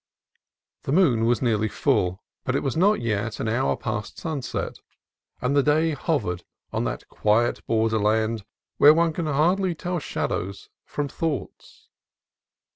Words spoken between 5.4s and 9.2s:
and the day hovered on that quiet borderland where one